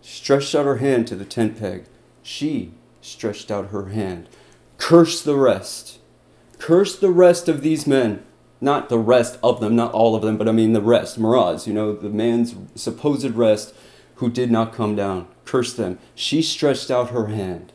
[0.00, 1.84] stretched out her hand to the tent peg.
[2.22, 4.26] She stretched out her hand
[4.80, 5.98] Curse the rest.
[6.58, 8.24] Curse the rest of these men.
[8.62, 11.20] Not the rest of them, not all of them, but I mean the rest.
[11.20, 13.74] Meroz, you know, the man's supposed rest
[14.16, 15.28] who did not come down.
[15.44, 15.98] Curse them.
[16.14, 17.72] She stretched out her hand.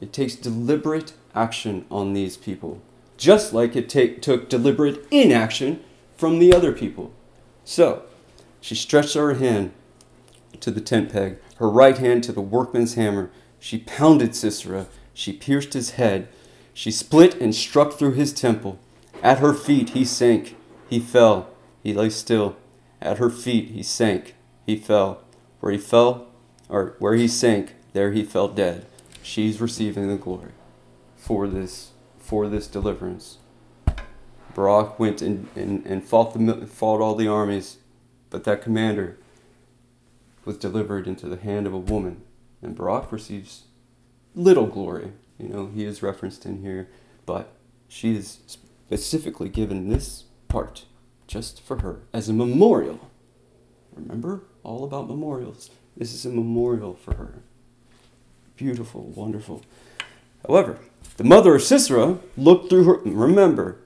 [0.00, 2.80] It takes deliberate action on these people,
[3.18, 5.84] just like it take, took deliberate inaction
[6.16, 7.12] from the other people.
[7.64, 8.02] So,
[8.62, 9.72] she stretched her hand
[10.60, 13.30] to the tent peg, her right hand to the workman's hammer.
[13.58, 14.86] She pounded Sisera
[15.20, 16.28] she pierced his head.
[16.72, 18.78] She split and struck through his temple.
[19.22, 20.56] At her feet he sank.
[20.88, 21.50] He fell.
[21.82, 22.56] He lay still.
[23.02, 24.34] At her feet he sank.
[24.64, 25.22] He fell.
[25.60, 26.28] Where he fell,
[26.70, 28.86] or where he sank, there he fell dead.
[29.22, 30.52] She's receiving the glory
[31.16, 33.36] for this for this deliverance.
[34.54, 37.76] Barak went and, and, and fought, the, fought all the armies,
[38.30, 39.18] but that commander
[40.46, 42.22] was delivered into the hand of a woman,
[42.62, 43.64] and Barak receives
[44.34, 45.12] little glory.
[45.38, 46.88] You know, he is referenced in here,
[47.26, 47.52] but
[47.88, 50.84] she is specifically given this part
[51.26, 53.10] just for her as a memorial.
[53.94, 55.70] Remember all about memorials.
[55.96, 57.42] This is a memorial for her.
[58.56, 59.64] Beautiful, wonderful.
[60.46, 60.78] However,
[61.16, 62.94] the mother of Sisera looked through her.
[63.04, 63.78] Remember,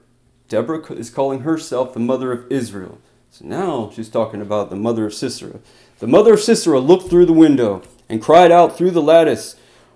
[0.47, 2.99] Deborah is calling herself the mother of Israel.
[3.31, 5.59] So now she's talking about the mother of Sisera.
[5.99, 9.55] The mother of Sisera looked through the window and cried out through the lattice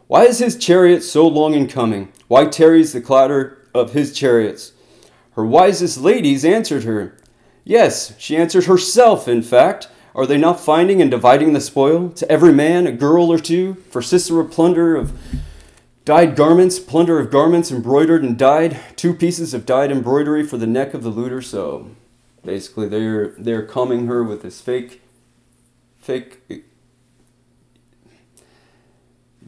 [0.09, 2.11] why is his chariot so long in coming?
[2.27, 4.71] Why tarries the clatter of his chariots?
[5.33, 7.15] Her wisest ladies answered her.
[7.63, 9.87] Yes, she answered herself, in fact.
[10.15, 12.09] Are they not finding and dividing the spoil?
[12.09, 15.13] To every man a girl or two, for Sisera plunder of
[16.05, 20.65] dyed garments, plunder of garments embroidered and dyed, two pieces of dyed embroidery for the
[20.65, 21.39] neck of the looter.
[21.39, 21.91] So
[22.43, 25.03] basically they're they're coming her with this fake
[25.99, 26.63] fake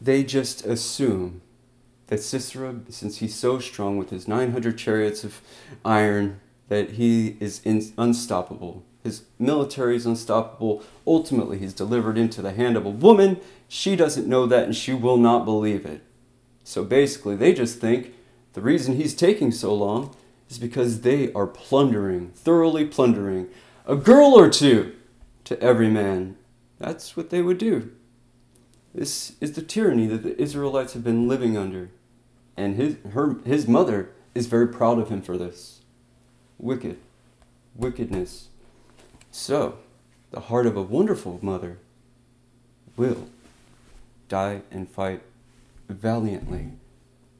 [0.04, 1.42] they just assume
[2.08, 5.40] that Sisera, since he's so strong with his 900 chariots of
[5.84, 8.82] iron, that he is in, unstoppable.
[9.02, 10.82] His military is unstoppable.
[11.06, 13.40] Ultimately, he's delivered into the hand of a woman.
[13.68, 16.02] She doesn't know that and she will not believe it.
[16.64, 18.14] So basically, they just think
[18.52, 20.14] the reason he's taking so long
[20.48, 23.48] is because they are plundering, thoroughly plundering,
[23.86, 24.94] a girl or two
[25.44, 26.36] to every man.
[26.78, 27.90] That's what they would do.
[28.94, 31.90] This is the tyranny that the Israelites have been living under.
[32.56, 35.80] And his, her, his mother is very proud of him for this.
[36.58, 36.98] Wicked.
[37.74, 38.48] Wickedness.
[39.30, 39.78] So,
[40.30, 41.78] the heart of a wonderful mother
[42.96, 43.28] will
[44.28, 45.22] die and fight
[45.88, 46.72] valiantly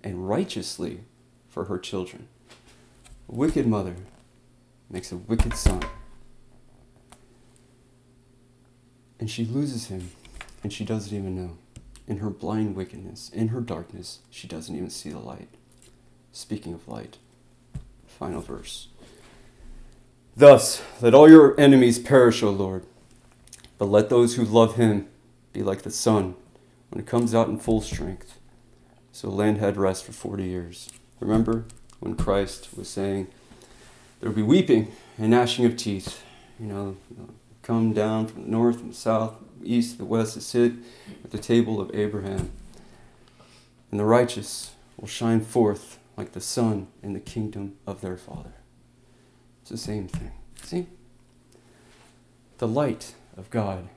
[0.02, 1.00] and righteously
[1.48, 2.28] for her children.
[3.28, 3.96] A wicked mother
[4.90, 5.82] makes a wicked son.
[9.18, 10.10] And she loses him,
[10.62, 11.58] and she doesn't even know.
[12.06, 15.48] In her blind wickedness, in her darkness, she doesn't even see the light.
[16.32, 17.18] Speaking of light,
[18.06, 18.88] final verse.
[20.36, 22.86] Thus, let all your enemies perish, O Lord,
[23.78, 25.08] but let those who love him
[25.52, 26.34] be like the sun
[26.90, 28.38] when it comes out in full strength.
[29.12, 30.90] So land had rest for 40 years.
[31.20, 31.66] Remember
[32.00, 33.28] when Christ was saying,
[34.20, 36.22] There will be weeping and gnashing of teeth.
[36.58, 36.96] You know,
[37.62, 40.72] come down from the north and the south, east, the west to sit
[41.24, 42.50] at the table of Abraham.
[43.90, 48.54] And the righteous will shine forth like the sun in the kingdom of their Father.
[49.62, 50.32] It's the same thing.
[50.62, 50.86] See?
[52.58, 53.88] The light of God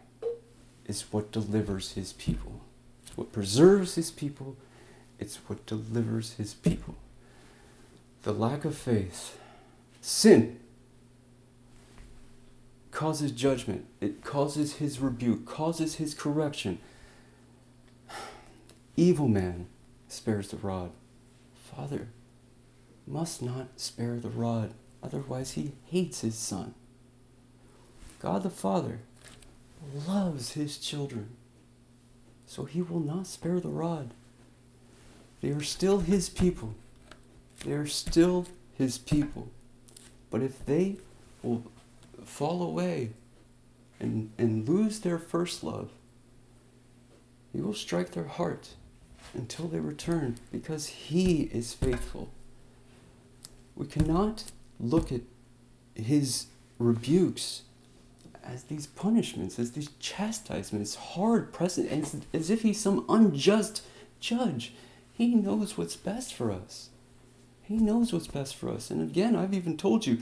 [0.86, 2.62] is what delivers his people.
[3.06, 4.56] It's what preserves his people.
[5.20, 6.96] It's what delivers his people.
[8.24, 9.38] The lack of faith,
[10.02, 10.60] sin,
[12.96, 13.86] causes judgment.
[14.00, 16.80] It causes his rebuke, causes his correction.
[18.96, 19.68] Evil man
[20.08, 20.92] spares the rod.
[21.76, 22.08] Father
[23.06, 24.74] must not spare the rod,
[25.04, 26.74] otherwise, he hates his son.
[28.20, 29.00] God the Father
[30.08, 31.32] loves his children,
[32.48, 34.12] so he will not spare the rod.
[35.42, 36.76] They are still his people.
[37.66, 38.46] They are still
[38.78, 39.50] his people.
[40.32, 40.96] But if they
[41.44, 41.66] will
[42.28, 43.12] fall away
[44.00, 45.92] and, and lose their first love,
[47.54, 48.76] he will strike their heart
[49.34, 52.30] until they return because he is faithful.
[53.76, 55.22] We cannot look at
[55.96, 56.48] his
[56.78, 57.64] rebukes
[58.44, 63.82] as these punishments, as these chastisements, hard present, as, as if he's some unjust
[64.20, 64.74] judge.
[65.14, 66.90] He knows what's best for us.
[67.64, 68.92] He knows what's best for us.
[68.92, 70.20] And again, I've even told you,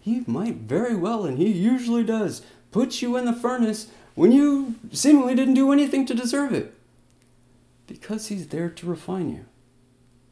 [0.00, 4.74] he might very well, and he usually does, put you in the furnace when you
[4.92, 6.74] seemingly didn't do anything to deserve it.
[7.86, 9.44] Because he's there to refine you,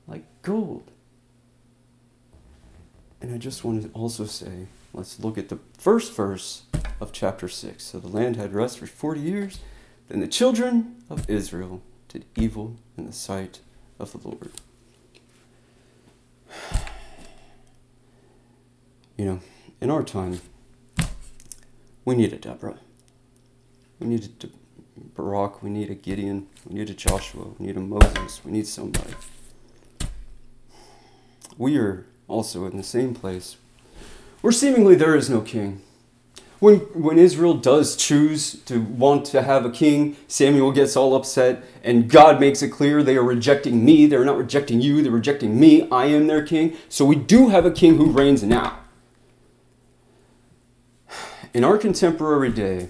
[0.06, 0.90] like gold.
[3.20, 6.62] And I just want to also say, let's look at the first verse
[7.00, 7.82] of chapter 6.
[7.82, 9.58] So the land had rest for 40 years.
[10.08, 13.60] Then the children of Israel did evil in the sight
[13.98, 14.50] of the Lord.
[19.16, 19.40] You know,
[19.80, 20.40] in our time,
[22.04, 22.78] we need a Deborah.
[24.00, 24.48] We need a
[25.16, 25.62] Barak.
[25.62, 26.46] We need a Gideon.
[26.66, 27.46] We need a Joshua.
[27.58, 28.44] We need a Moses.
[28.44, 29.14] We need somebody.
[31.56, 33.56] We are also in the same place
[34.40, 35.82] where seemingly there is no king.
[36.60, 41.62] When, when Israel does choose to want to have a king, Samuel gets all upset,
[41.84, 44.06] and God makes it clear they are rejecting me.
[44.06, 45.88] They're not rejecting you, they're rejecting me.
[45.90, 46.76] I am their king.
[46.88, 48.77] So we do have a king who reigns now.
[51.54, 52.88] In our contemporary day,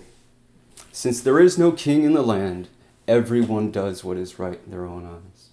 [0.91, 2.69] since there is no king in the land,
[3.07, 5.51] everyone does what is right in their own eyes.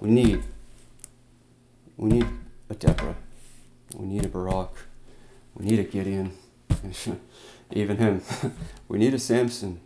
[0.00, 0.42] We need,
[1.96, 2.26] we need
[2.68, 3.14] a Deborah.
[3.94, 4.70] We need a Barak.
[5.54, 6.32] We need a Gideon.
[7.72, 8.22] Even him.
[8.88, 9.80] we need a Samson.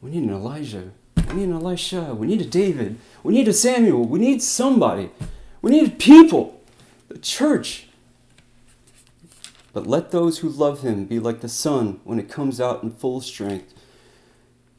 [0.00, 0.90] We need an Elijah.
[1.28, 2.14] We need an Elisha.
[2.14, 2.98] We need a David.
[3.22, 4.04] We need a Samuel.
[4.04, 5.10] We need somebody.
[5.62, 6.60] We need people.
[7.08, 7.87] The church.
[9.78, 12.90] But let those who love him be like the sun when it comes out in
[12.90, 13.72] full strength.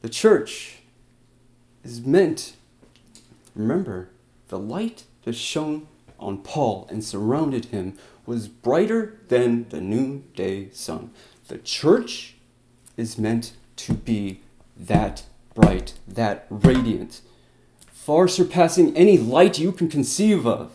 [0.02, 0.80] The church
[1.86, 2.58] is meant,
[3.56, 4.10] remember,
[4.50, 5.88] the light that shone
[6.20, 11.12] on Paul and surrounded him was brighter than the noonday sun.
[11.48, 12.36] The church
[12.98, 14.42] is meant to be
[14.76, 15.24] that
[15.56, 17.22] bright, that radiant,
[17.90, 20.74] far surpassing any light you can conceive of.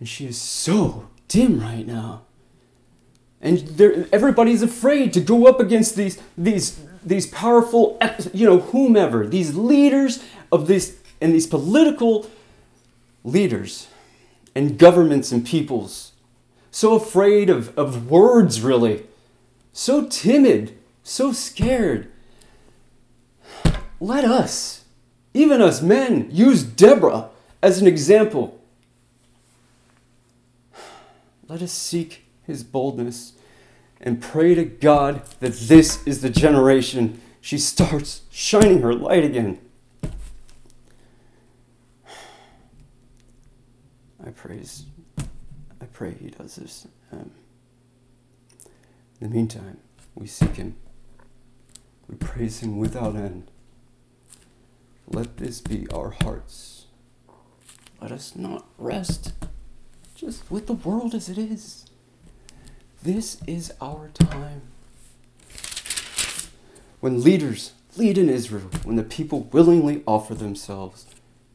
[0.00, 2.22] And she is so dim right now.
[3.44, 7.98] And everybody's afraid to go up against these, these, these powerful,
[8.32, 12.28] you know, whomever, these leaders of this, and these political
[13.22, 13.88] leaders
[14.54, 16.12] and governments and peoples.
[16.70, 19.04] So afraid of, of words, really.
[19.74, 22.10] So timid, so scared.
[24.00, 24.84] Let us,
[25.34, 27.28] even us men, use Deborah
[27.62, 28.58] as an example.
[31.46, 33.34] Let us seek his boldness
[34.00, 39.58] and pray to God that this is the generation she starts shining her light again.
[44.26, 44.86] I praise,
[45.18, 46.86] I pray He does this.
[47.12, 47.30] Um,
[49.20, 49.78] in the meantime,
[50.14, 50.76] we seek Him.
[52.08, 53.50] We praise Him without end.
[55.06, 56.86] Let this be our hearts.
[58.00, 59.34] Let us not rest
[60.14, 61.84] just with the world as it is.
[63.04, 64.62] This is our time.
[67.00, 71.04] When leaders lead in Israel, when the people willingly offer themselves,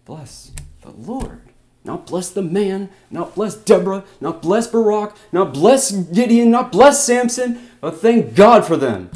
[0.05, 1.41] bless the Lord.
[1.83, 7.03] Not bless the man, not bless Deborah, not bless Barak, not bless Gideon, not bless
[7.03, 9.09] Samson, but thank God for them.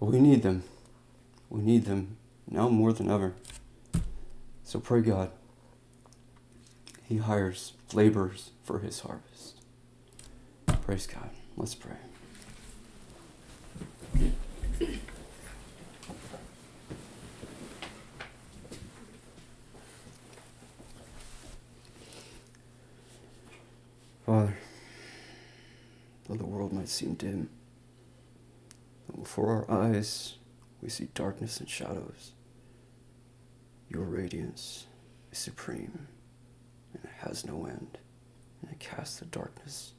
[0.00, 0.62] We need them.
[1.50, 2.16] We need them
[2.50, 3.34] now more than ever.
[4.64, 5.30] So pray God.
[7.04, 9.55] He hires laborers for his harvest.
[10.86, 11.30] Praise God.
[11.56, 11.96] Let's pray.
[24.24, 24.56] Father,
[26.28, 27.50] though the world might seem dim,
[29.08, 30.36] though before our eyes
[30.80, 32.30] we see darkness and shadows,
[33.88, 34.86] your radiance
[35.32, 36.06] is supreme
[36.94, 37.98] and it has no end,
[38.62, 39.94] and it casts the darkness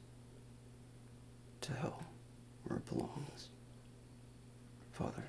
[1.68, 2.02] to hell
[2.64, 3.50] where it belongs.
[4.92, 5.24] Father,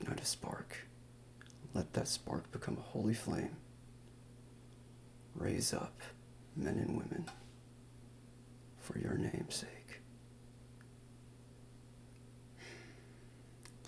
[0.00, 0.86] ignite a spark.
[1.74, 3.56] Let that spark become a holy flame.
[5.34, 6.00] Raise up
[6.56, 7.26] men and women
[8.80, 10.00] for your name's sake.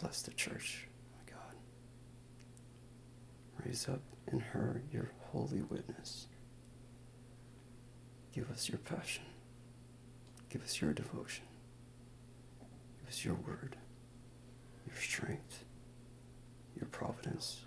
[0.01, 1.55] Bless the church, my God.
[3.65, 6.27] Raise up in her your holy witness.
[8.33, 9.25] Give us your passion.
[10.51, 11.45] Give us your devotion.
[13.01, 13.77] Give us your word,
[14.87, 15.65] your strength,
[16.77, 17.61] your providence,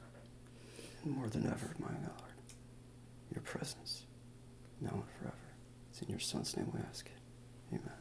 [1.04, 2.32] and more than ever, my God,
[3.34, 4.04] your presence,
[4.80, 5.36] now and forever.
[5.92, 7.76] It's in your Son's name we ask it.
[7.76, 7.92] Amen.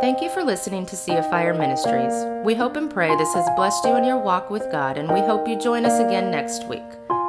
[0.00, 2.14] Thank you for listening to Sea of Fire Ministries.
[2.44, 5.20] We hope and pray this has blessed you in your walk with God, and we
[5.20, 6.80] hope you join us again next week.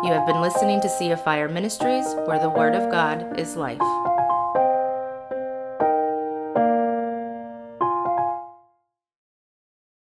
[0.03, 3.55] You have been listening to Sea of Fire Ministries, where the Word of God is
[3.55, 3.77] life.